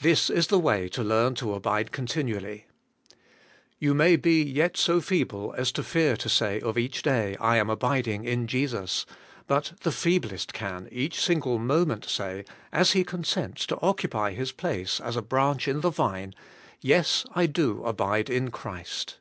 [0.00, 2.64] This is the way to learn to abide continually.
[3.78, 5.06] You may be 116 ABIDE IN CHRIST: yet so
[5.42, 9.04] feeble as to fear to say of each day, *Iam abiding in Jesus;'
[9.46, 15.00] but the feeblest can, each single moment, say, as he consents to occupy his place
[15.02, 16.34] as a branch in the vine,
[16.80, 19.18] *Yes, I do abide in Christ.'